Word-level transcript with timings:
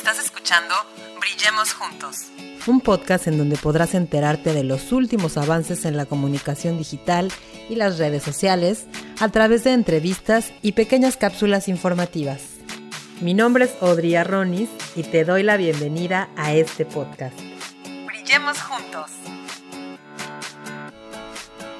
Estás 0.00 0.18
escuchando 0.18 0.74
Brillemos 1.20 1.74
Juntos. 1.74 2.16
Un 2.66 2.80
podcast 2.80 3.26
en 3.26 3.36
donde 3.36 3.58
podrás 3.58 3.94
enterarte 3.94 4.54
de 4.54 4.64
los 4.64 4.92
últimos 4.92 5.36
avances 5.36 5.84
en 5.84 5.94
la 5.98 6.06
comunicación 6.06 6.78
digital 6.78 7.30
y 7.68 7.74
las 7.74 7.98
redes 7.98 8.22
sociales 8.22 8.86
a 9.20 9.28
través 9.28 9.62
de 9.62 9.74
entrevistas 9.74 10.54
y 10.62 10.72
pequeñas 10.72 11.18
cápsulas 11.18 11.68
informativas. 11.68 12.40
Mi 13.20 13.34
nombre 13.34 13.66
es 13.66 13.74
Audrey 13.82 14.14
Arronis 14.16 14.70
y 14.96 15.02
te 15.02 15.26
doy 15.26 15.42
la 15.42 15.58
bienvenida 15.58 16.30
a 16.34 16.54
este 16.54 16.86
podcast. 16.86 17.38
Brillemos 18.06 18.58
Juntos. 18.58 19.10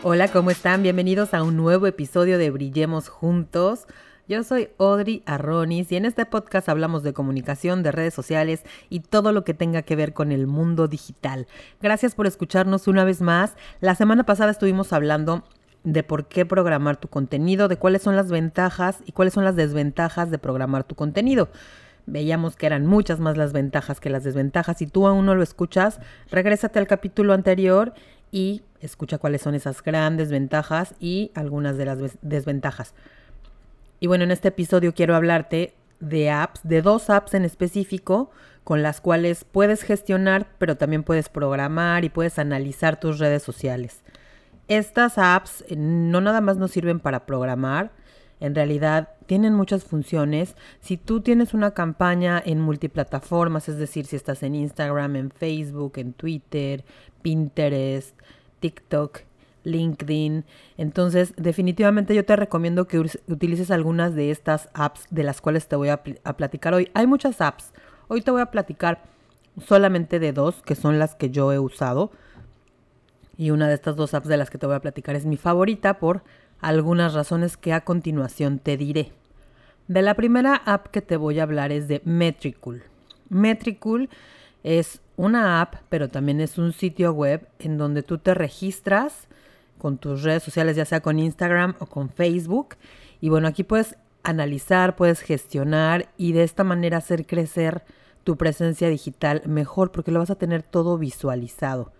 Hola, 0.02 0.28
¿cómo 0.28 0.50
están? 0.50 0.82
Bienvenidos 0.82 1.32
a 1.32 1.42
un 1.42 1.56
nuevo 1.56 1.86
episodio 1.86 2.36
de 2.36 2.50
Brillemos 2.50 3.08
Juntos. 3.08 3.86
Yo 4.30 4.44
soy 4.44 4.68
Audrey 4.78 5.24
Arronis 5.26 5.90
y 5.90 5.96
en 5.96 6.04
este 6.04 6.24
podcast 6.24 6.68
hablamos 6.68 7.02
de 7.02 7.12
comunicación, 7.12 7.82
de 7.82 7.90
redes 7.90 8.14
sociales 8.14 8.62
y 8.88 9.00
todo 9.00 9.32
lo 9.32 9.42
que 9.42 9.54
tenga 9.54 9.82
que 9.82 9.96
ver 9.96 10.12
con 10.12 10.30
el 10.30 10.46
mundo 10.46 10.86
digital. 10.86 11.48
Gracias 11.82 12.14
por 12.14 12.28
escucharnos 12.28 12.86
una 12.86 13.02
vez 13.02 13.22
más. 13.22 13.56
La 13.80 13.96
semana 13.96 14.26
pasada 14.26 14.52
estuvimos 14.52 14.92
hablando 14.92 15.42
de 15.82 16.04
por 16.04 16.28
qué 16.28 16.46
programar 16.46 16.96
tu 16.96 17.08
contenido, 17.08 17.66
de 17.66 17.76
cuáles 17.76 18.02
son 18.02 18.14
las 18.14 18.30
ventajas 18.30 18.98
y 19.04 19.10
cuáles 19.10 19.34
son 19.34 19.42
las 19.42 19.56
desventajas 19.56 20.30
de 20.30 20.38
programar 20.38 20.84
tu 20.84 20.94
contenido. 20.94 21.48
Veíamos 22.06 22.54
que 22.54 22.66
eran 22.66 22.86
muchas 22.86 23.18
más 23.18 23.36
las 23.36 23.52
ventajas 23.52 23.98
que 23.98 24.10
las 24.10 24.22
desventajas. 24.22 24.78
Si 24.78 24.86
tú 24.86 25.08
aún 25.08 25.26
no 25.26 25.34
lo 25.34 25.42
escuchas, 25.42 25.98
regrésate 26.30 26.78
al 26.78 26.86
capítulo 26.86 27.32
anterior 27.32 27.94
y 28.30 28.62
escucha 28.80 29.18
cuáles 29.18 29.42
son 29.42 29.56
esas 29.56 29.82
grandes 29.82 30.30
ventajas 30.30 30.94
y 31.00 31.32
algunas 31.34 31.76
de 31.76 31.84
las 31.84 31.98
desventajas. 32.22 32.94
Y 34.00 34.06
bueno, 34.06 34.24
en 34.24 34.30
este 34.30 34.48
episodio 34.48 34.94
quiero 34.94 35.14
hablarte 35.14 35.74
de 36.00 36.30
apps, 36.30 36.60
de 36.64 36.80
dos 36.80 37.10
apps 37.10 37.34
en 37.34 37.44
específico 37.44 38.30
con 38.64 38.82
las 38.82 39.00
cuales 39.00 39.44
puedes 39.44 39.82
gestionar, 39.82 40.48
pero 40.58 40.76
también 40.76 41.02
puedes 41.02 41.28
programar 41.28 42.04
y 42.04 42.08
puedes 42.08 42.38
analizar 42.38 42.98
tus 42.98 43.18
redes 43.18 43.42
sociales. 43.42 44.02
Estas 44.68 45.18
apps 45.18 45.64
eh, 45.68 45.76
no 45.76 46.20
nada 46.20 46.40
más 46.40 46.56
nos 46.56 46.70
sirven 46.70 47.00
para 47.00 47.26
programar, 47.26 47.92
en 48.40 48.54
realidad 48.54 49.10
tienen 49.26 49.52
muchas 49.52 49.84
funciones. 49.84 50.56
Si 50.80 50.96
tú 50.96 51.20
tienes 51.20 51.52
una 51.52 51.72
campaña 51.72 52.42
en 52.44 52.60
multiplataformas, 52.60 53.68
es 53.68 53.76
decir, 53.76 54.06
si 54.06 54.16
estás 54.16 54.42
en 54.42 54.54
Instagram, 54.54 55.16
en 55.16 55.30
Facebook, 55.30 55.94
en 55.96 56.14
Twitter, 56.14 56.84
Pinterest, 57.20 58.18
TikTok, 58.60 59.20
LinkedIn. 59.64 60.44
Entonces, 60.76 61.34
definitivamente 61.36 62.14
yo 62.14 62.24
te 62.24 62.36
recomiendo 62.36 62.86
que 62.86 62.98
utilices 62.98 63.70
algunas 63.70 64.14
de 64.14 64.30
estas 64.30 64.68
apps 64.74 65.06
de 65.10 65.22
las 65.22 65.40
cuales 65.40 65.68
te 65.68 65.76
voy 65.76 65.88
a, 65.88 66.02
platicar 66.02 66.74
hoy. 66.74 66.90
Hay 66.94 67.06
muchas 67.06 67.40
apps. 67.40 67.72
Hoy 68.08 68.22
te 68.22 68.30
voy 68.30 68.40
a 68.40 68.50
platicar 68.50 69.02
solamente 69.66 70.18
de 70.18 70.32
dos, 70.32 70.62
que 70.62 70.74
son 70.74 70.98
las 70.98 71.14
que 71.14 71.30
yo 71.30 71.52
he 71.52 71.58
usado. 71.58 72.10
Y 73.36 73.50
una 73.50 73.68
de 73.68 73.74
estas 73.74 73.96
dos 73.96 74.14
apps 74.14 74.28
de 74.28 74.36
las 74.36 74.50
que 74.50 74.58
te 74.58 74.66
voy 74.66 74.76
a 74.76 74.80
platicar 74.80 75.16
es 75.16 75.26
mi 75.26 75.36
favorita 75.36 75.98
por 75.98 76.22
algunas 76.60 77.14
razones 77.14 77.56
que 77.56 77.72
a 77.72 77.82
continuación 77.82 78.58
te 78.58 78.76
diré. 78.76 79.12
De 79.88 80.02
la 80.02 80.14
primera 80.14 80.54
app 80.54 80.88
que 80.88 81.02
te 81.02 81.16
voy 81.16 81.40
a 81.40 81.44
hablar 81.44 81.72
es 81.72 81.88
de 81.88 82.02
Metricool. 82.04 82.84
Metricool 83.28 84.08
es 84.62 85.00
una 85.16 85.60
app, 85.60 85.76
pero 85.88 86.08
también 86.08 86.40
es 86.40 86.58
un 86.58 86.72
sitio 86.72 87.12
web 87.12 87.48
en 87.58 87.78
donde 87.78 88.02
tú 88.02 88.18
te 88.18 88.34
registras 88.34 89.28
con 89.80 89.98
tus 89.98 90.22
redes 90.22 90.44
sociales, 90.44 90.76
ya 90.76 90.84
sea 90.84 91.00
con 91.00 91.18
Instagram 91.18 91.74
o 91.80 91.86
con 91.86 92.08
Facebook. 92.08 92.76
Y 93.20 93.28
bueno, 93.28 93.48
aquí 93.48 93.64
puedes 93.64 93.96
analizar, 94.22 94.94
puedes 94.94 95.20
gestionar 95.20 96.08
y 96.16 96.32
de 96.32 96.44
esta 96.44 96.62
manera 96.62 96.98
hacer 96.98 97.26
crecer 97.26 97.82
tu 98.22 98.36
presencia 98.36 98.88
digital 98.88 99.42
mejor 99.46 99.90
porque 99.90 100.12
lo 100.12 100.20
vas 100.20 100.30
a 100.30 100.36
tener 100.36 100.62
todo 100.62 100.98
visualizado. 100.98 101.92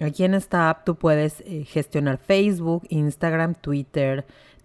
Aquí 0.00 0.24
en 0.24 0.34
esta 0.34 0.70
app 0.70 0.84
tú 0.84 0.94
puedes 0.96 1.40
eh, 1.40 1.64
gestionar 1.64 2.18
Facebook, 2.18 2.84
Instagram, 2.88 3.54
Twitter, 3.54 4.24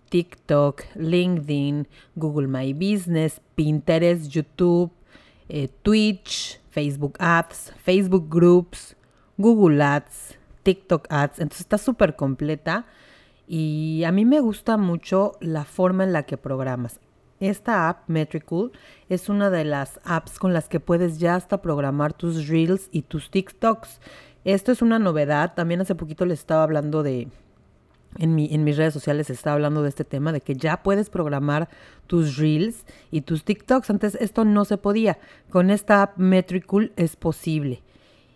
TikTok, 0.09 0.83
LinkedIn, 0.95 1.87
Google 2.15 2.47
My 2.47 2.73
Business, 2.73 3.41
Pinterest, 3.55 4.29
YouTube, 4.29 4.91
eh, 5.49 5.67
Twitch, 5.81 6.61
Facebook 6.69 7.17
Ads, 7.19 7.73
Facebook 7.83 8.29
Groups, 8.29 8.95
Google 9.37 9.81
Ads, 9.83 10.37
TikTok 10.65 11.05
Ads. 11.09 11.39
Entonces 11.39 11.61
está 11.61 11.77
súper 11.77 12.15
completa 12.15 12.87
y 13.47 14.03
a 14.05 14.11
mí 14.11 14.25
me 14.25 14.39
gusta 14.39 14.75
mucho 14.77 15.33
la 15.39 15.63
forma 15.63 16.03
en 16.03 16.11
la 16.11 16.23
que 16.23 16.37
programas. 16.37 16.99
Esta 17.39 17.87
app, 17.89 18.09
Metricool, 18.09 18.71
es 19.07 19.29
una 19.29 19.49
de 19.49 19.63
las 19.63 19.99
apps 20.03 20.39
con 20.39 20.53
las 20.53 20.67
que 20.67 20.79
puedes 20.79 21.19
ya 21.19 21.35
hasta 21.35 21.61
programar 21.61 22.13
tus 22.13 22.47
Reels 22.47 22.89
y 22.91 23.03
tus 23.03 23.29
TikToks. 23.29 23.99
Esto 24.43 24.71
es 24.71 24.81
una 24.81 24.99
novedad. 24.99 25.53
También 25.53 25.81
hace 25.81 25.95
poquito 25.95 26.25
les 26.25 26.39
estaba 26.39 26.63
hablando 26.63 27.03
de, 27.03 27.27
en, 28.17 28.33
mi, 28.33 28.51
en, 28.51 28.63
mis 28.63 28.77
redes 28.77 28.93
sociales 28.93 29.29
estaba 29.29 29.55
hablando 29.55 29.83
de 29.83 29.89
este 29.89 30.05
tema, 30.05 30.31
de 30.31 30.41
que 30.41 30.55
ya 30.55 30.81
puedes 30.81 31.09
programar 31.09 31.69
tus 32.07 32.37
reels 32.37 32.85
y 33.11 33.21
tus 33.21 33.43
TikToks. 33.43 33.89
Antes 33.91 34.15
esto 34.15 34.45
no 34.45 34.65
se 34.65 34.77
podía. 34.77 35.19
Con 35.51 35.69
esta 35.69 36.01
app 36.01 36.17
Metricool 36.17 36.93
es 36.95 37.15
posible. 37.17 37.83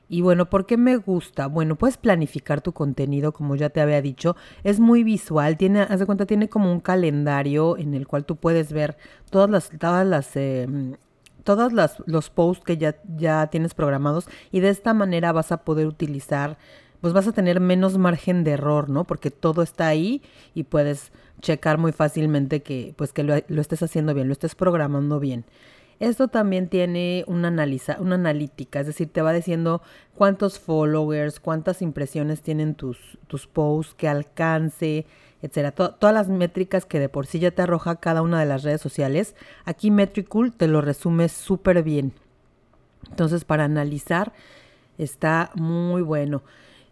Y 0.09 0.21
bueno, 0.21 0.49
¿por 0.49 0.65
qué 0.65 0.75
me 0.75 0.97
gusta? 0.97 1.45
Bueno, 1.45 1.75
puedes 1.75 1.97
planificar 1.97 2.61
tu 2.61 2.73
contenido, 2.73 3.31
como 3.31 3.55
ya 3.55 3.69
te 3.69 3.79
había 3.79 4.01
dicho. 4.01 4.35
Es 4.63 4.79
muy 4.79 5.03
visual, 5.03 5.55
tiene, 5.55 5.81
haz 5.81 5.99
de 5.99 6.07
cuenta, 6.07 6.25
tiene 6.25 6.49
como 6.49 6.71
un 6.71 6.79
calendario 6.79 7.77
en 7.77 7.93
el 7.93 8.07
cual 8.07 8.25
tú 8.25 8.35
puedes 8.35 8.73
ver 8.73 8.97
todas 9.29 9.49
las, 9.51 9.69
todas 9.69 10.07
las, 10.07 10.35
em, 10.35 10.95
todas 11.43 11.73
las, 11.73 11.97
los 12.07 12.31
posts 12.31 12.65
que 12.65 12.77
ya, 12.77 12.95
ya 13.17 13.47
tienes 13.47 13.75
programados 13.75 14.27
y 14.51 14.61
de 14.61 14.69
esta 14.69 14.95
manera 14.95 15.31
vas 15.31 15.51
a 15.51 15.57
poder 15.57 15.85
utilizar, 15.85 16.57
pues 17.01 17.13
vas 17.13 17.27
a 17.27 17.31
tener 17.31 17.59
menos 17.59 17.97
margen 17.99 18.43
de 18.43 18.51
error, 18.51 18.89
¿no? 18.89 19.03
Porque 19.05 19.29
todo 19.29 19.61
está 19.61 19.87
ahí 19.87 20.23
y 20.55 20.63
puedes 20.63 21.11
checar 21.41 21.77
muy 21.77 21.91
fácilmente 21.91 22.61
que, 22.63 22.93
pues 22.97 23.13
que 23.13 23.23
lo, 23.23 23.35
lo 23.47 23.61
estés 23.61 23.83
haciendo 23.83 24.15
bien, 24.15 24.27
lo 24.27 24.33
estés 24.33 24.55
programando 24.55 25.19
bien. 25.19 25.45
Esto 25.99 26.29
también 26.29 26.69
tiene 26.69 27.25
una, 27.27 27.49
analiza, 27.49 27.97
una 27.99 28.15
analítica, 28.15 28.79
es 28.79 28.87
decir, 28.87 29.11
te 29.11 29.21
va 29.21 29.33
diciendo 29.33 29.81
cuántos 30.15 30.57
followers, 30.57 31.39
cuántas 31.39 31.81
impresiones 31.81 32.41
tienen 32.41 32.75
tus, 32.75 32.97
tus 33.27 33.47
posts, 33.47 33.95
qué 33.95 34.07
alcance, 34.07 35.05
etcétera. 35.41 35.71
todas 35.71 36.13
las 36.13 36.29
métricas 36.29 36.85
que 36.85 36.99
de 36.99 37.09
por 37.09 37.25
sí 37.25 37.39
ya 37.39 37.51
te 37.51 37.61
arroja 37.61 37.97
cada 37.97 38.21
una 38.21 38.39
de 38.39 38.45
las 38.45 38.63
redes 38.63 38.81
sociales. 38.81 39.35
Aquí 39.65 39.91
Metricool 39.91 40.53
te 40.53 40.67
lo 40.67 40.81
resume 40.81 41.27
súper 41.27 41.83
bien. 41.83 42.13
Entonces, 43.09 43.45
para 43.45 43.65
analizar, 43.65 44.33
está 44.97 45.51
muy 45.55 46.01
bueno. 46.01 46.43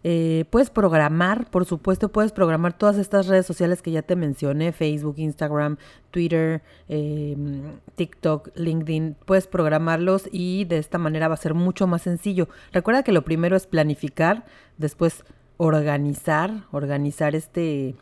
Eh, 0.04 0.44
puedes 0.50 0.70
programar, 0.70 1.50
por 1.50 1.64
supuesto, 1.64 2.08
puedes 2.08 2.32
programar 2.32 2.76
todas 2.76 2.98
estas 2.98 3.26
redes 3.26 3.46
sociales 3.46 3.82
que 3.82 3.90
ya 3.90 4.02
te 4.02 4.16
mencioné, 4.16 4.72
Facebook, 4.72 5.16
Instagram, 5.18 5.76
Twitter, 6.10 6.62
em, 6.88 7.62
TikTok, 7.96 8.50
LinkedIn. 8.54 9.16
Puedes 9.24 9.46
programarlos 9.46 10.28
y 10.30 10.64
de 10.66 10.78
esta 10.78 10.98
manera 10.98 11.28
va 11.28 11.34
a 11.34 11.38
ser 11.38 11.54
mucho 11.54 11.86
más 11.86 12.02
sencillo. 12.02 12.48
Recuerda 12.72 13.02
que 13.02 13.12
lo 13.12 13.22
primero 13.22 13.56
es 13.56 13.66
planificar, 13.66 14.44
después 14.76 15.24
organizar, 15.56 16.64
organizar 16.70 17.34
este, 17.34 17.96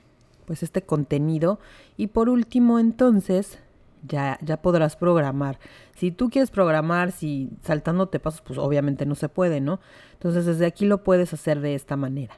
pues 0.45 0.63
este 0.63 0.83
contenido 0.83 1.59
y 1.97 2.09
por 2.09 2.29
último 2.29 2.79
entonces 2.79 3.59
ya, 4.07 4.39
ya 4.43 4.57
podrás 4.57 4.97
programar. 4.97 5.59
Si 5.97 6.11
tú 6.11 6.31
quieres 6.31 6.51
programar, 6.51 7.13
si 7.13 7.51
saltándote 7.63 8.19
pasos, 8.19 8.43
pues 8.43 8.59
obviamente 8.59 9.07
no 9.07 9.15
se 9.15 9.29
puede, 9.29 9.61
¿no? 9.61 9.81
Entonces 10.15 10.47
desde 10.47 10.67
aquí 10.67 10.87
lo 10.87 11.03
puedes 11.03 11.33
hacer 11.33 11.61
de 11.61 11.75
esta 11.75 11.97
manera. 11.97 12.37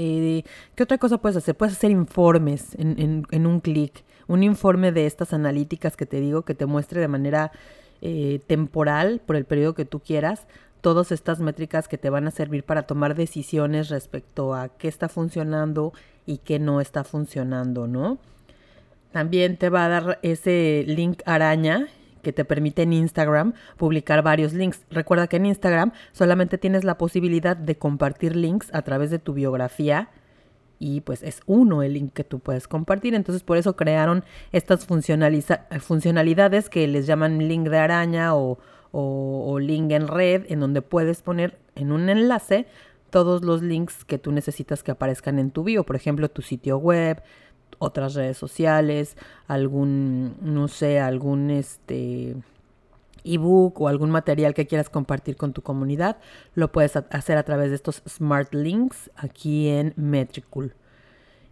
Eh, 0.00 0.44
¿Qué 0.76 0.84
otra 0.84 0.98
cosa 0.98 1.18
puedes 1.18 1.36
hacer? 1.36 1.56
Puedes 1.56 1.76
hacer 1.76 1.90
informes 1.90 2.74
en, 2.78 3.26
en, 3.30 3.46
un 3.46 3.60
clic. 3.60 4.04
Un 4.28 4.44
informe 4.44 4.92
de 4.92 5.06
estas 5.06 5.32
analíticas 5.32 5.96
que 5.96 6.06
te 6.06 6.20
digo, 6.20 6.42
que 6.42 6.54
te 6.54 6.66
muestre 6.66 7.00
de 7.00 7.08
manera 7.08 7.50
eh, 8.00 8.40
temporal, 8.46 9.20
por 9.26 9.34
el 9.34 9.44
periodo 9.44 9.74
que 9.74 9.84
tú 9.84 9.98
quieras, 9.98 10.46
todas 10.82 11.10
estas 11.10 11.40
métricas 11.40 11.88
que 11.88 11.98
te 11.98 12.10
van 12.10 12.28
a 12.28 12.30
servir 12.30 12.62
para 12.62 12.84
tomar 12.84 13.16
decisiones 13.16 13.88
respecto 13.88 14.54
a 14.54 14.68
qué 14.68 14.86
está 14.86 15.08
funcionando 15.08 15.92
y 16.26 16.38
qué 16.38 16.60
no 16.60 16.80
está 16.80 17.02
funcionando, 17.02 17.88
¿no? 17.88 18.18
También 19.12 19.56
te 19.56 19.70
va 19.70 19.86
a 19.86 19.88
dar 19.88 20.18
ese 20.22 20.84
link 20.86 21.22
araña 21.24 21.88
que 22.22 22.32
te 22.32 22.44
permite 22.44 22.82
en 22.82 22.92
Instagram 22.92 23.54
publicar 23.76 24.22
varios 24.22 24.52
links. 24.52 24.84
Recuerda 24.90 25.28
que 25.28 25.36
en 25.36 25.46
Instagram 25.46 25.92
solamente 26.12 26.58
tienes 26.58 26.84
la 26.84 26.98
posibilidad 26.98 27.56
de 27.56 27.76
compartir 27.76 28.36
links 28.36 28.68
a 28.74 28.82
través 28.82 29.10
de 29.10 29.18
tu 29.18 29.32
biografía 29.32 30.10
y 30.78 31.00
pues 31.00 31.22
es 31.22 31.40
uno 31.46 31.82
el 31.82 31.94
link 31.94 32.12
que 32.12 32.24
tú 32.24 32.38
puedes 32.38 32.68
compartir. 32.68 33.14
Entonces 33.14 33.42
por 33.42 33.56
eso 33.56 33.76
crearon 33.76 34.24
estas 34.52 34.86
funcionalidades 34.86 36.68
que 36.68 36.86
les 36.86 37.06
llaman 37.06 37.48
link 37.48 37.68
de 37.68 37.78
araña 37.78 38.34
o, 38.34 38.58
o 38.92 39.58
link 39.58 39.90
en 39.92 40.08
red 40.08 40.44
en 40.48 40.60
donde 40.60 40.82
puedes 40.82 41.22
poner 41.22 41.58
en 41.74 41.92
un 41.92 42.08
enlace 42.08 42.66
todos 43.10 43.42
los 43.42 43.62
links 43.62 44.04
que 44.04 44.18
tú 44.18 44.32
necesitas 44.32 44.82
que 44.82 44.90
aparezcan 44.90 45.38
en 45.38 45.50
tu 45.50 45.64
bio. 45.64 45.84
Por 45.84 45.96
ejemplo, 45.96 46.28
tu 46.28 46.42
sitio 46.42 46.78
web, 46.78 47.22
otras 47.78 48.14
redes 48.14 48.36
sociales, 48.36 49.16
algún, 49.46 50.36
no 50.40 50.68
sé, 50.68 51.00
algún 51.00 51.50
este 51.50 52.36
ebook 53.24 53.80
o 53.80 53.88
algún 53.88 54.10
material 54.10 54.54
que 54.54 54.66
quieras 54.66 54.90
compartir 54.90 55.36
con 55.36 55.52
tu 55.52 55.62
comunidad, 55.62 56.16
lo 56.54 56.72
puedes 56.72 56.96
hacer 56.96 57.36
a 57.36 57.42
través 57.42 57.70
de 57.70 57.76
estos 57.76 58.02
Smart 58.08 58.54
Links 58.54 59.10
aquí 59.16 59.68
en 59.68 59.92
Metricool. 59.96 60.74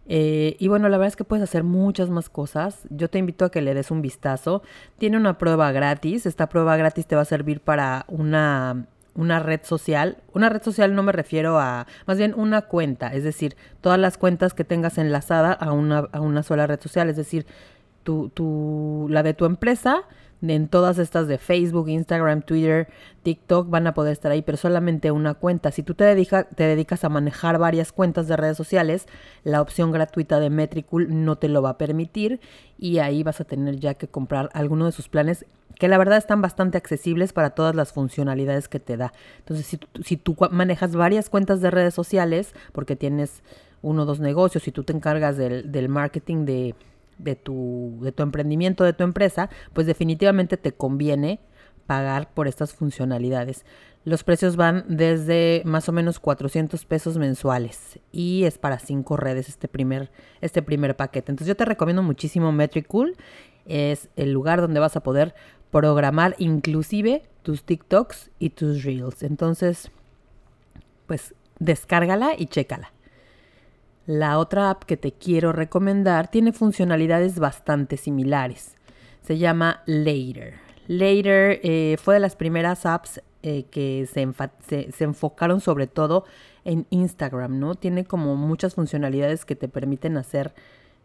Eh, 0.08 0.56
y 0.60 0.68
bueno, 0.68 0.88
la 0.88 0.98
verdad 0.98 1.08
es 1.08 1.16
que 1.16 1.24
puedes 1.24 1.42
hacer 1.42 1.64
muchas 1.64 2.10
más 2.10 2.28
cosas. 2.28 2.82
Yo 2.90 3.10
te 3.10 3.18
invito 3.18 3.44
a 3.44 3.50
que 3.50 3.60
le 3.60 3.74
des 3.74 3.90
un 3.90 4.02
vistazo. 4.02 4.62
Tiene 4.98 5.16
una 5.16 5.36
prueba 5.36 5.72
gratis. 5.72 6.26
Esta 6.26 6.48
prueba 6.48 6.76
gratis 6.76 7.06
te 7.06 7.16
va 7.16 7.22
a 7.22 7.26
servir 7.26 7.60
para 7.60 8.04
una, 8.08 8.86
una 9.16 9.40
red 9.40 9.60
social. 9.64 10.18
Una 10.32 10.48
red 10.48 10.62
social 10.62 10.94
no 10.94 11.02
me 11.02 11.12
refiero 11.12 11.58
a, 11.58 11.86
más 12.06 12.18
bien 12.18 12.34
una 12.36 12.62
cuenta. 12.62 13.12
Es 13.12 13.24
decir, 13.24 13.56
todas 13.80 13.98
las 13.98 14.18
cuentas 14.18 14.54
que 14.54 14.64
tengas 14.64 14.98
enlazada 14.98 15.52
a 15.52 15.72
una, 15.72 16.08
a 16.12 16.20
una 16.20 16.42
sola 16.42 16.66
red 16.66 16.80
social. 16.80 17.08
Es 17.08 17.16
decir, 17.16 17.46
tu, 18.04 18.28
tu, 18.28 19.06
la 19.10 19.22
de 19.22 19.34
tu 19.34 19.44
empresa 19.46 20.04
en 20.42 20.68
todas 20.68 20.98
estas 20.98 21.28
de 21.28 21.38
Facebook, 21.38 21.88
Instagram, 21.88 22.42
Twitter, 22.42 22.88
TikTok 23.22 23.68
van 23.68 23.86
a 23.86 23.94
poder 23.94 24.12
estar 24.12 24.30
ahí, 24.30 24.42
pero 24.42 24.58
solamente 24.58 25.10
una 25.10 25.34
cuenta. 25.34 25.70
Si 25.70 25.82
tú 25.82 25.94
te, 25.94 26.04
te 26.54 26.62
dedicas 26.64 27.04
a 27.04 27.08
manejar 27.08 27.58
varias 27.58 27.92
cuentas 27.92 28.28
de 28.28 28.36
redes 28.36 28.56
sociales, 28.56 29.06
la 29.44 29.60
opción 29.60 29.92
gratuita 29.92 30.38
de 30.40 30.50
Metricool 30.50 31.24
no 31.24 31.36
te 31.36 31.48
lo 31.48 31.62
va 31.62 31.70
a 31.70 31.78
permitir 31.78 32.40
y 32.78 32.98
ahí 32.98 33.22
vas 33.22 33.40
a 33.40 33.44
tener 33.44 33.76
ya 33.80 33.94
que 33.94 34.08
comprar 34.08 34.50
alguno 34.52 34.86
de 34.86 34.92
sus 34.92 35.08
planes 35.08 35.46
que 35.78 35.88
la 35.88 35.98
verdad 35.98 36.16
están 36.16 36.40
bastante 36.40 36.78
accesibles 36.78 37.32
para 37.32 37.50
todas 37.50 37.74
las 37.74 37.92
funcionalidades 37.92 38.68
que 38.68 38.80
te 38.80 38.96
da. 38.96 39.12
Entonces, 39.38 39.66
si, 39.66 39.78
si 40.02 40.16
tú 40.16 40.36
manejas 40.50 40.96
varias 40.96 41.28
cuentas 41.28 41.60
de 41.60 41.70
redes 41.70 41.92
sociales, 41.92 42.54
porque 42.72 42.96
tienes 42.96 43.42
uno 43.82 44.02
o 44.02 44.06
dos 44.06 44.20
negocios 44.20 44.66
y 44.68 44.72
tú 44.72 44.84
te 44.84 44.92
encargas 44.92 45.36
del, 45.36 45.70
del 45.70 45.88
marketing 45.88 46.44
de 46.44 46.74
de 47.18 47.36
tu, 47.36 47.98
de 48.02 48.12
tu 48.12 48.22
emprendimiento, 48.22 48.84
de 48.84 48.92
tu 48.92 49.04
empresa, 49.04 49.50
pues 49.72 49.86
definitivamente 49.86 50.56
te 50.56 50.72
conviene 50.72 51.40
pagar 51.86 52.32
por 52.34 52.48
estas 52.48 52.74
funcionalidades. 52.74 53.64
Los 54.04 54.22
precios 54.22 54.56
van 54.56 54.84
desde 54.88 55.62
más 55.64 55.88
o 55.88 55.92
menos 55.92 56.20
400 56.20 56.84
pesos 56.84 57.18
mensuales 57.18 57.98
y 58.12 58.44
es 58.44 58.58
para 58.58 58.78
cinco 58.78 59.16
redes 59.16 59.48
este 59.48 59.66
primer, 59.66 60.10
este 60.40 60.62
primer 60.62 60.96
paquete. 60.96 61.32
Entonces 61.32 61.48
yo 61.48 61.56
te 61.56 61.64
recomiendo 61.64 62.02
muchísimo 62.02 62.52
Metricool. 62.52 63.16
Es 63.64 64.08
el 64.14 64.30
lugar 64.30 64.60
donde 64.60 64.78
vas 64.78 64.96
a 64.96 65.02
poder 65.02 65.34
programar 65.72 66.36
inclusive 66.38 67.24
tus 67.42 67.64
TikToks 67.64 68.30
y 68.38 68.50
tus 68.50 68.84
Reels. 68.84 69.24
Entonces, 69.24 69.90
pues 71.06 71.34
descárgala 71.58 72.34
y 72.38 72.46
chécala. 72.46 72.92
La 74.06 74.38
otra 74.38 74.70
app 74.70 74.84
que 74.84 74.96
te 74.96 75.12
quiero 75.12 75.52
recomendar 75.52 76.28
tiene 76.28 76.52
funcionalidades 76.52 77.40
bastante 77.40 77.96
similares. 77.96 78.76
Se 79.22 79.36
llama 79.36 79.82
Later. 79.86 80.54
Later 80.86 81.58
eh, 81.64 81.96
fue 82.00 82.14
de 82.14 82.20
las 82.20 82.36
primeras 82.36 82.86
apps 82.86 83.20
eh, 83.42 83.64
que 83.70 84.08
se, 84.12 85.04
enfocaron 85.04 85.60
sobre 85.60 85.88
todo 85.88 86.24
en 86.64 86.86
Instagram, 86.90 87.58
¿no? 87.58 87.74
Tiene 87.74 88.04
como 88.04 88.36
muchas 88.36 88.76
funcionalidades 88.76 89.44
que 89.44 89.56
te 89.56 89.68
permiten 89.68 90.16
hacer 90.16 90.54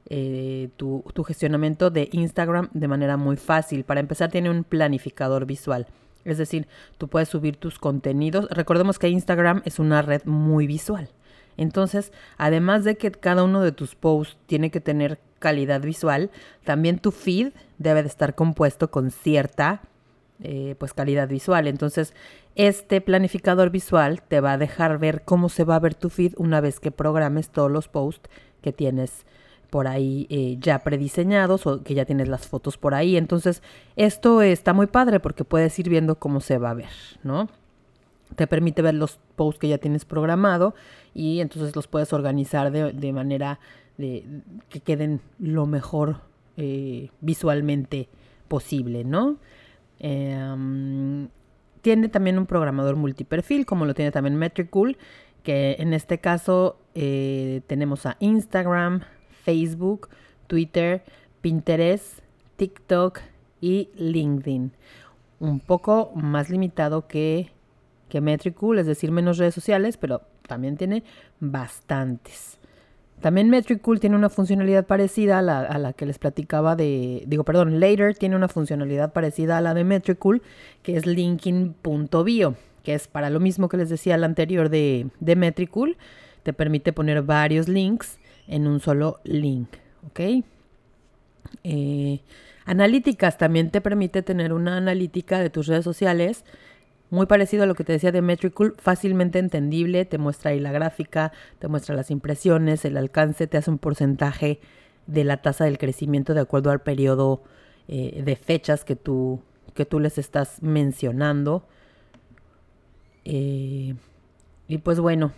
eh, 0.07 0.69
tu, 0.77 1.03
tu, 1.13 1.23
gestionamiento 1.23 1.89
de 1.89 2.09
Instagram 2.11 2.69
de 2.73 2.87
manera 2.87 3.17
muy 3.17 3.37
fácil. 3.37 3.83
Para 3.83 3.99
empezar, 3.99 4.29
tiene 4.29 4.51
un 4.51 4.63
planificador 4.63 5.47
visual. 5.47 5.87
Es 6.23 6.37
decir, 6.37 6.67
tú 6.99 7.07
puedes 7.07 7.29
subir 7.29 7.57
tus 7.57 7.79
contenidos. 7.79 8.47
Recordemos 8.51 8.99
que 8.99 9.09
Instagram 9.09 9.63
es 9.65 9.79
una 9.79 10.03
red 10.03 10.23
muy 10.25 10.67
visual. 10.67 11.09
Entonces, 11.57 12.11
además 12.37 12.83
de 12.83 12.97
que 12.97 13.11
cada 13.11 13.43
uno 13.43 13.61
de 13.61 13.71
tus 13.71 13.95
posts 13.95 14.37
tiene 14.45 14.71
que 14.71 14.81
tener 14.81 15.19
calidad 15.39 15.81
visual, 15.81 16.29
también 16.63 16.99
tu 16.99 17.11
feed 17.11 17.53
debe 17.77 18.03
de 18.03 18.09
estar 18.09 18.35
compuesto 18.35 18.91
con 18.91 19.11
cierta 19.11 19.81
eh, 20.43 20.75
pues 20.79 20.93
calidad 20.93 21.27
visual. 21.27 21.67
Entonces, 21.67 22.13
este 22.55 22.99
planificador 22.99 23.69
visual 23.69 24.23
te 24.23 24.41
va 24.41 24.53
a 24.53 24.57
dejar 24.57 24.97
ver 24.97 25.23
cómo 25.23 25.49
se 25.49 25.63
va 25.63 25.75
a 25.75 25.79
ver 25.79 25.93
tu 25.93 26.09
feed 26.09 26.33
una 26.37 26.61
vez 26.61 26.79
que 26.79 26.91
programes 26.91 27.49
todos 27.49 27.69
los 27.69 27.87
posts 27.87 28.29
que 28.61 28.73
tienes 28.73 29.25
por 29.69 29.87
ahí 29.87 30.27
eh, 30.29 30.57
ya 30.59 30.79
prediseñados 30.79 31.65
o 31.65 31.83
que 31.83 31.93
ya 31.93 32.05
tienes 32.05 32.27
las 32.27 32.47
fotos 32.47 32.77
por 32.77 32.93
ahí. 32.93 33.17
Entonces, 33.17 33.61
esto 33.95 34.41
está 34.41 34.73
muy 34.73 34.87
padre 34.87 35.19
porque 35.19 35.45
puedes 35.45 35.77
ir 35.79 35.89
viendo 35.89 36.15
cómo 36.15 36.41
se 36.41 36.57
va 36.57 36.71
a 36.71 36.75
ver, 36.75 36.89
¿no? 37.23 37.47
Te 38.35 38.47
permite 38.47 38.81
ver 38.81 38.93
los 38.93 39.19
posts 39.35 39.59
que 39.59 39.67
ya 39.67 39.77
tienes 39.77 40.05
programado 40.05 40.73
y 41.13 41.41
entonces 41.41 41.75
los 41.75 41.87
puedes 41.87 42.13
organizar 42.13 42.71
de, 42.71 43.13
manera 43.13 43.59
de, 43.97 44.25
que 44.69 44.79
queden 44.79 45.21
lo 45.39 45.65
mejor 45.65 46.21
eh, 46.57 47.09
visualmente 47.19 48.07
posible, 48.47 49.03
¿no? 49.03 49.37
Em, 49.99 51.29
tiene 51.81 52.09
también 52.09 52.37
un 52.37 52.45
programador 52.45 52.95
multiperfil, 52.95 53.65
como 53.65 53.85
lo 53.85 53.93
tiene 53.93 54.11
también 54.11 54.35
Metricool, 54.35 54.97
que 55.43 55.75
en 55.79 55.93
este 55.93 56.19
caso 56.19 56.77
eh, 56.95 57.61
tenemos 57.67 58.05
a 58.05 58.17
Instagram, 58.19 59.01
Facebook, 59.43 60.09
Twitter, 60.47 61.03
Pinterest, 61.41 62.19
TikTok 62.57 63.19
y 63.61 63.89
LinkedIn. 63.95 64.71
Un 65.39 65.59
poco 65.59 66.11
más 66.15 66.49
limitado 66.49 67.07
que, 67.07 67.51
que 68.11 68.19
Metricool, 68.19 68.77
es 68.77 68.85
decir, 68.85 69.09
menos 69.09 69.37
redes 69.37 69.55
sociales, 69.55 69.95
pero 69.95 70.21
también 70.45 70.75
tiene 70.75 71.05
bastantes. 71.39 72.59
También 73.21 73.49
Metricool 73.49 74.01
tiene 74.01 74.17
una 74.17 74.27
funcionalidad 74.27 74.85
parecida 74.85 75.39
a 75.39 75.41
la, 75.41 75.93
que 75.93 76.05
les 76.05 76.19
platicaba 76.19 76.75
de, 76.75 77.23
digo, 77.25 77.45
perdón, 77.45 77.79
Later 77.79 78.13
tiene 78.17 78.35
una 78.35 78.49
funcionalidad 78.49 79.13
parecida 79.13 79.57
a 79.57 79.61
la 79.61 79.73
de 79.73 79.85
Metricool, 79.85 80.41
que 80.83 80.97
es 80.97 81.05
linking.bio, 81.05 82.55
que 82.83 82.95
es 82.95 83.07
para 83.07 83.29
lo 83.29 83.39
mismo 83.39 83.69
que 83.69 83.77
les 83.77 83.89
decía 83.89 84.17
la 84.17 84.25
anterior 84.25 84.67
de, 84.67 85.07
de 85.21 85.35
Metricool, 85.37 85.95
te 86.43 86.51
permite 86.51 86.91
poner 86.91 87.21
varios 87.21 87.69
links 87.69 88.19
en 88.45 88.67
un 88.67 88.81
solo 88.81 89.21
link, 89.23 89.69
¿ok? 90.09 90.43
Eh, 91.63 92.19
analíticas 92.65 93.37
también 93.37 93.71
te 93.71 93.79
permite 93.79 94.21
tener 94.21 94.51
una 94.51 94.75
analítica 94.75 95.39
de 95.39 95.49
tus 95.49 95.67
redes 95.67 95.85
sociales 95.85 96.43
muy 97.11 97.25
parecido 97.25 97.63
a 97.63 97.65
lo 97.65 97.75
que 97.75 97.83
te 97.83 97.91
decía 97.91 98.13
de 98.13 98.21
Metricool, 98.21 98.75
fácilmente 98.79 99.37
entendible, 99.37 100.05
te 100.05 100.17
muestra 100.17 100.51
ahí 100.51 100.59
la 100.61 100.71
gráfica, 100.71 101.33
te 101.59 101.67
muestra 101.67 101.93
las 101.93 102.09
impresiones, 102.09 102.85
el 102.85 102.95
alcance, 102.95 103.47
te 103.47 103.57
hace 103.57 103.69
un 103.69 103.77
porcentaje 103.77 104.61
de 105.07 105.25
la 105.25 105.41
tasa 105.41 105.65
del 105.65 105.77
crecimiento 105.77 106.33
de 106.33 106.39
acuerdo 106.39 106.71
al 106.71 106.81
periodo 106.81 107.43
eh, 107.89 108.21
de 108.23 108.35
fechas 108.37 108.85
que 108.85 108.95
tú, 108.95 109.41
que 109.73 109.85
tú 109.85 109.99
les 109.99 110.17
estás 110.17 110.63
mencionando. 110.63 111.67
Eh, 113.25 113.95
y 114.69 114.77
pues 114.77 115.01
bueno, 115.01 115.33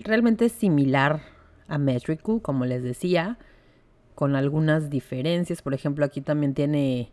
realmente 0.00 0.46
es 0.46 0.52
similar 0.52 1.20
a 1.68 1.76
Metricool, 1.76 2.40
como 2.40 2.64
les 2.64 2.82
decía, 2.82 3.38
con 4.14 4.34
algunas 4.34 4.88
diferencias. 4.88 5.60
Por 5.60 5.74
ejemplo, 5.74 6.06
aquí 6.06 6.22
también 6.22 6.54
tiene 6.54 7.12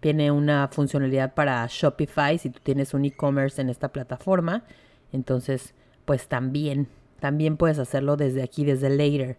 tiene 0.00 0.30
una 0.30 0.68
funcionalidad 0.68 1.34
para 1.34 1.66
Shopify 1.68 2.38
si 2.38 2.50
tú 2.50 2.60
tienes 2.62 2.94
un 2.94 3.04
e-commerce 3.04 3.60
en 3.60 3.70
esta 3.70 3.88
plataforma. 3.88 4.64
Entonces, 5.12 5.74
pues 6.04 6.28
también, 6.28 6.88
también 7.20 7.56
puedes 7.56 7.78
hacerlo 7.78 8.16
desde 8.16 8.42
aquí, 8.42 8.64
desde 8.64 8.90
Later. 8.90 9.38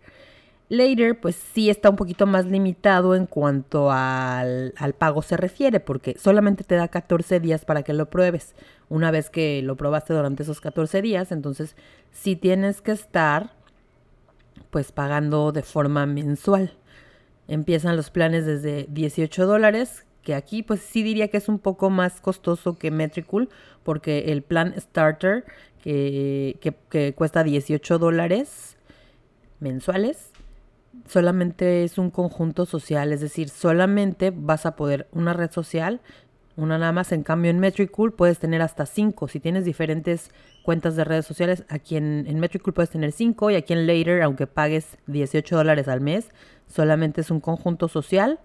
Later, 0.69 1.19
pues 1.19 1.35
sí 1.35 1.69
está 1.69 1.89
un 1.89 1.95
poquito 1.95 2.25
más 2.25 2.45
limitado 2.45 3.15
en 3.15 3.25
cuanto 3.25 3.89
al, 3.89 4.73
al, 4.75 4.93
pago 4.93 5.21
se 5.21 5.37
refiere, 5.37 5.79
porque 5.79 6.17
solamente 6.19 6.65
te 6.65 6.75
da 6.75 6.89
14 6.89 7.39
días 7.39 7.63
para 7.63 7.83
que 7.83 7.93
lo 7.93 8.09
pruebes. 8.09 8.53
Una 8.89 9.11
vez 9.11 9.29
que 9.29 9.61
lo 9.61 9.77
probaste 9.77 10.13
durante 10.13 10.43
esos 10.43 10.59
14 10.59 11.01
días, 11.01 11.31
entonces 11.31 11.77
sí 12.11 12.35
tienes 12.35 12.81
que 12.81 12.91
estar 12.91 13.51
pues 14.69 14.91
pagando 14.91 15.51
de 15.51 15.63
forma 15.63 16.05
mensual. 16.05 16.73
Empiezan 17.47 17.95
los 17.95 18.09
planes 18.09 18.45
desde 18.45 18.87
18 18.89 19.45
dólares, 19.45 20.05
que 20.27 20.35
aquí 20.35 20.61
pues 20.61 20.81
sí 20.81 21.03
diría 21.03 21.29
que 21.29 21.37
es 21.37 21.47
un 21.47 21.57
poco 21.57 21.89
más 21.89 22.19
costoso 22.19 22.77
que 22.77 22.91
Metricool 22.91 23.47
porque 23.83 24.33
el 24.33 24.41
plan 24.41 24.73
Starter 24.77 25.45
que, 25.81 26.59
que, 26.89 27.13
cuesta 27.13 27.45
18 27.45 27.97
dólares 27.97 28.75
mensuales 29.61 30.31
solamente 31.07 31.85
es 31.85 31.97
un 31.97 32.11
conjunto 32.11 32.65
social, 32.65 33.13
es 33.13 33.21
decir, 33.21 33.47
solamente 33.47 34.33
vas 34.35 34.65
a 34.65 34.75
poder 34.75 35.07
una 35.13 35.31
red 35.31 35.49
social, 35.49 36.01
una 36.57 36.77
nada 36.77 36.91
más, 36.91 37.13
en 37.13 37.23
cambio 37.23 37.49
en 37.49 37.59
Metricool 37.59 38.11
puedes 38.11 38.37
tener 38.37 38.61
hasta 38.61 38.85
5, 38.85 39.29
si 39.29 39.39
tienes 39.39 39.63
diferentes 39.63 40.31
cuentas 40.61 40.97
de 40.97 41.05
redes 41.05 41.25
sociales, 41.25 41.63
aquí 41.69 41.95
en, 41.95 42.25
en 42.27 42.37
Metricool 42.41 42.73
puedes 42.73 42.89
tener 42.89 43.13
5 43.13 43.51
y 43.51 43.55
aquí 43.55 43.71
en 43.71 43.87
Later, 43.87 44.23
aunque 44.23 44.45
pagues 44.45 44.97
18 45.07 45.55
dólares 45.55 45.87
al 45.87 46.01
mes, 46.01 46.31
solamente 46.67 47.21
es 47.21 47.31
un 47.31 47.39
conjunto 47.39 47.87
social 47.87 48.41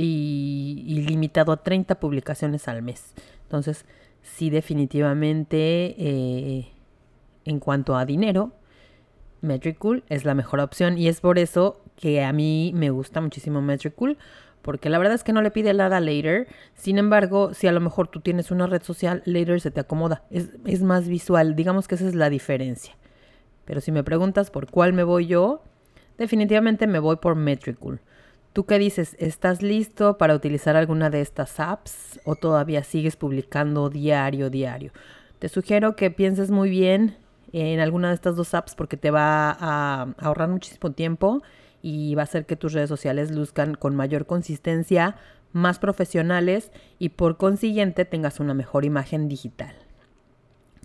y, 0.00 1.04
limitado 1.08 1.52
a 1.52 1.62
30 1.62 1.98
publicaciones 1.98 2.68
al 2.68 2.82
mes. 2.82 3.14
Entonces, 3.42 3.84
sí 4.22 4.50
definitivamente 4.50 5.94
eh, 5.98 6.68
en 7.44 7.58
cuanto 7.58 7.96
a 7.96 8.04
dinero, 8.04 8.52
Metricool 9.40 10.04
es 10.08 10.24
la 10.24 10.34
mejor 10.34 10.60
opción 10.60 10.98
y 10.98 11.08
es 11.08 11.20
por 11.20 11.38
eso 11.38 11.80
que 11.96 12.24
a 12.24 12.32
mí 12.32 12.72
me 12.74 12.90
gusta 12.90 13.20
muchísimo 13.20 13.60
Metricool 13.60 14.18
porque 14.62 14.90
la 14.90 14.98
verdad 14.98 15.14
es 15.14 15.24
que 15.24 15.32
no 15.32 15.40
le 15.40 15.50
pide 15.50 15.72
nada 15.72 15.96
a 15.96 16.00
Later. 16.00 16.46
Sin 16.74 16.98
embargo, 16.98 17.54
si 17.54 17.66
a 17.68 17.72
lo 17.72 17.80
mejor 17.80 18.08
tú 18.08 18.20
tienes 18.20 18.50
una 18.50 18.66
red 18.66 18.82
social, 18.82 19.22
Later 19.24 19.60
se 19.60 19.70
te 19.70 19.80
acomoda. 19.80 20.24
Es, 20.30 20.50
es 20.64 20.82
más 20.82 21.08
visual, 21.08 21.56
digamos 21.56 21.88
que 21.88 21.94
esa 21.94 22.06
es 22.06 22.14
la 22.14 22.28
diferencia. 22.28 22.94
Pero 23.64 23.80
si 23.80 23.92
me 23.92 24.04
preguntas 24.04 24.50
por 24.50 24.70
cuál 24.70 24.92
me 24.92 25.04
voy 25.04 25.26
yo, 25.26 25.62
definitivamente 26.18 26.86
me 26.86 26.98
voy 26.98 27.16
por 27.16 27.34
Metricool. 27.34 28.00
¿Tú 28.52 28.64
qué 28.64 28.78
dices? 28.78 29.14
¿Estás 29.18 29.62
listo 29.62 30.18
para 30.18 30.34
utilizar 30.34 30.76
alguna 30.76 31.10
de 31.10 31.20
estas 31.20 31.60
apps 31.60 32.18
o 32.24 32.34
todavía 32.34 32.82
sigues 32.82 33.16
publicando 33.16 33.88
diario, 33.90 34.50
diario? 34.50 34.92
Te 35.38 35.48
sugiero 35.48 35.94
que 35.94 36.10
pienses 36.10 36.50
muy 36.50 36.70
bien 36.70 37.16
en 37.52 37.80
alguna 37.80 38.08
de 38.08 38.14
estas 38.14 38.36
dos 38.36 38.54
apps 38.54 38.74
porque 38.74 38.96
te 38.96 39.10
va 39.10 39.50
a 39.50 40.14
ahorrar 40.18 40.48
muchísimo 40.48 40.92
tiempo 40.92 41.42
y 41.82 42.14
va 42.14 42.22
a 42.22 42.24
hacer 42.24 42.46
que 42.46 42.56
tus 42.56 42.72
redes 42.72 42.88
sociales 42.88 43.30
luzcan 43.30 43.74
con 43.74 43.94
mayor 43.94 44.26
consistencia, 44.26 45.16
más 45.52 45.78
profesionales 45.78 46.72
y 46.98 47.10
por 47.10 47.36
consiguiente 47.36 48.04
tengas 48.04 48.40
una 48.40 48.54
mejor 48.54 48.84
imagen 48.84 49.28
digital. 49.28 49.74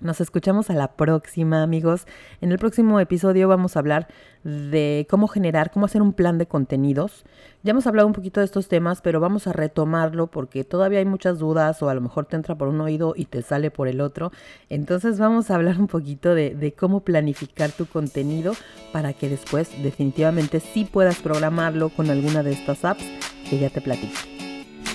Nos 0.02 0.20
escuchamos 0.22 0.70
a 0.70 0.74
la 0.74 0.94
próxima, 0.96 1.64
amigos. 1.64 2.08
En 2.42 2.52
el 2.52 2.60
próximo 2.60 3.00
episodio 3.00 3.48
vamos 3.48 3.76
a 3.76 3.80
hablar 3.80 4.08
de 4.44 5.08
cómo 5.10 5.28
generar, 5.28 5.72
cómo 5.72 5.86
hacer 5.86 6.02
un 6.02 6.14
plan 6.14 6.38
de 6.38 6.46
contenidos. 6.46 7.24
Ya 7.64 7.72
hemos 7.72 7.88
hablado 7.88 8.08
un 8.08 8.14
poquito 8.14 8.42
de 8.42 8.46
estos 8.46 8.68
temas, 8.68 9.02
pero 9.02 9.20
vamos 9.20 9.48
a 9.48 9.54
retomarlo 9.54 10.28
porque 10.28 10.64
todavía 10.64 11.00
hay 11.00 11.06
muchas 11.06 11.40
dudas 11.40 11.82
o 11.82 11.90
a 11.90 11.94
lo 11.94 12.02
mejor 12.02 12.26
te 12.26 12.36
entra 12.36 12.56
por 12.56 12.68
un 12.68 12.82
oído 12.82 13.14
y 13.16 13.26
te 13.26 13.42
sale 13.42 13.72
por 13.72 13.88
el 13.88 14.02
otro. 14.02 14.32
Entonces 14.70 15.20
vamos 15.20 15.50
a 15.50 15.56
hablar 15.56 15.80
un 15.80 15.88
poquito 15.88 16.36
de, 16.36 16.74
cómo 16.78 17.02
planificar 17.02 17.72
tu 17.72 17.86
contenido 17.86 18.54
para 18.92 19.14
que 19.14 19.30
después 19.30 19.70
definitivamente 19.82 20.60
sí 20.60 20.86
puedas 20.86 21.20
programarlo 21.20 21.90
con 21.90 22.10
alguna 22.10 22.44
de 22.44 22.52
estas 22.52 22.84
apps 22.84 23.06
que 23.50 23.60
ya 23.60 23.70
te 23.70 23.80
platico. 23.80 24.14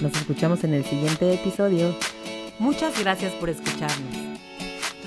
Nos 0.02 0.12
escuchamos 0.16 0.64
en 0.64 0.74
el 0.74 0.84
siguiente 0.84 1.32
episodio. 1.32 1.94
Muchas 2.58 3.00
gracias 3.00 3.32
por 3.34 3.48
escucharnos. 3.48 4.37